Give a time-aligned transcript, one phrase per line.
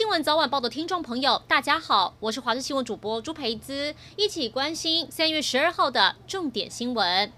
[0.00, 7.30] 新闻早晚报的听众朋友，大家好，我是华视新闻主播朱培姿，一起关心三月十二号的重点新闻。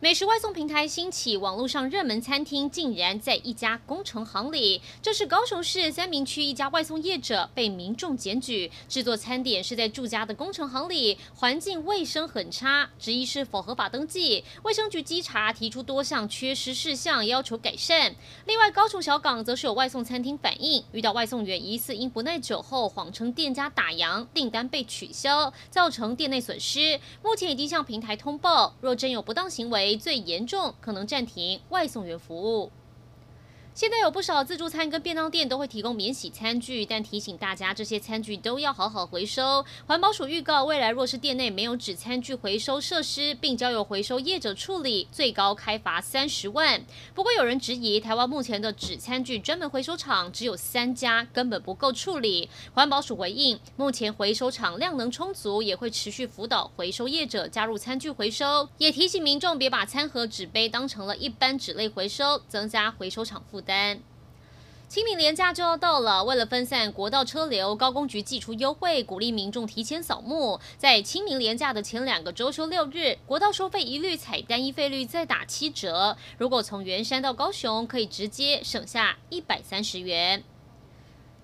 [0.00, 4.80] 美食外送平台兴起，网络上热门餐厅竟然在一家工程行里。
[5.02, 14.44] 这是高雄市三民区一家外送业者被民众检举，制作餐点是在住家的工程行里，环境卫生很差，质疑是否合法登记。
[14.62, 18.14] 卫生局稽查提出多项缺失事项，要求改善。
[18.46, 27.00] 另外，高雄小港则是有外送餐厅反映，遇到外送员疑似因不耐久后谎称店家打烊，订单被取消，造成店内损失。
[27.20, 32.70] 目前已经向平台通报，若真有不当行为，最严重可能暂停外送员服务。
[33.78, 39.64] 现在有不少自助餐跟便当店都会提供免洗餐具，但提醒大家，这些餐具都要好好回收。
[39.86, 46.84] 环保署预告，未来若是店内没有纸餐具回收设施，并交由回收业者处理，最高开罚三十万。
[47.14, 52.50] 不过有人质疑，台湾目前的纸餐具专门回收厂只有三家，根本不够处理。
[52.74, 63.67] 环保署回应，目前回收厂量能充足，也会持续辅导回收业者加入餐具回收，也提醒民众别把餐盒、纸杯当成了一般纸类回收，增加回收厂负担。
[63.68, 64.00] 单
[64.88, 70.58] 清明年假就要到了，为了分散国道车流，高工局寄出优惠，鼓励民众提前扫墓。
[70.78, 76.16] 在清明年假的前两个周休六日，国道收费一律采单一费率再打七折。
[76.38, 80.42] 如果从圆山到高雄，可以直接省下一百三十元。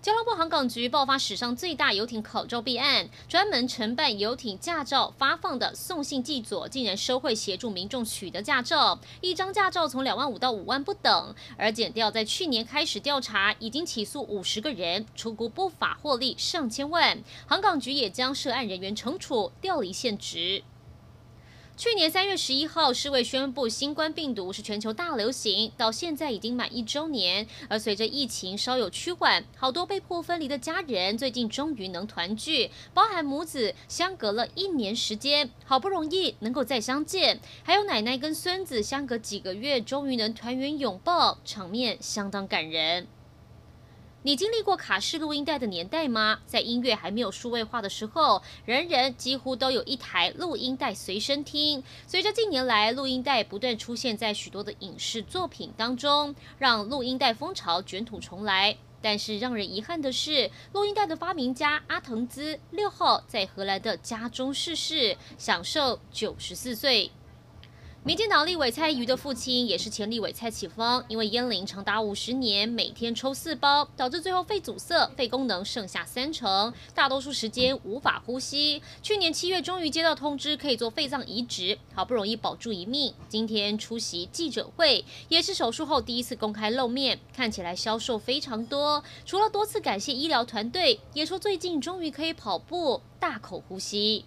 [0.04, 11.34] 交通部航港局爆发史上最大游艇考照弊案，专门承办游艇驾照发放的送信寄所竟然收贿协助民众取得驾照，一张驾照从两万五到五万不等。
[11.56, 17.24] 而检调在去年开始调查，已经起诉五十个人，出估不法获利上千万。
[17.46, 20.62] 航港局也将涉案人员惩处，调离现职。
[21.76, 27.48] 去年三月十一号，世卫宣布新冠病毒是全球大流行，到现在已经满一周年。
[27.68, 43.08] 而随着疫情稍有趋缓，好多被迫分离的家人最近终于能团聚，包含母子相隔了一年时间，好不容易能够再相见；还有奶奶跟孙子相隔几个月，终于能团圆拥抱，场面相当感人。
[44.26, 46.40] 你经历过卡式录音带的年代吗？
[46.46, 51.84] 在音乐还没有数位化的时候，人人几乎都有一台录音带随身听。
[52.06, 58.78] 随着近年来录音带不断出现在许多的影视作品当中，让录音带风潮卷土重来。
[59.02, 67.10] 但是让人遗憾的是，录音带的发明家阿腾兹六号在荷兰的家中逝世，享寿九十四岁。
[68.06, 78.82] 民进党立委蔡宜的父亲也是前立委蔡启峰，因为烟龄长达五十年，每天抽四包，导致最后肺阻塞，肺功能剩下三成，大多数时间无法呼吸。
[79.02, 83.14] 去年七月终于接到通知，可以做肺脏移植，好不容易保住一命。
[83.26, 89.02] 今天出席记者会，也是手术后第一次公开露面，看起来消瘦非常多。
[89.24, 94.26] 除了多次感谢医疗团队，也说最近终于可以跑步，大口呼吸。